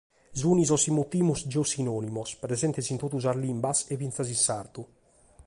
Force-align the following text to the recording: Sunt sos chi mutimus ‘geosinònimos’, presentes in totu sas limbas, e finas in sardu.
Sunt 0.39 0.61
sos 0.69 0.83
chi 0.85 0.93
mutimus 0.95 1.41
‘geosinònimos’, 1.53 2.29
presentes 2.45 2.89
in 2.93 2.97
totu 3.03 3.17
sas 3.21 3.37
limbas, 3.43 3.77
e 3.93 3.93
finas 3.99 4.27
in 4.35 4.39
sardu. 4.45 4.83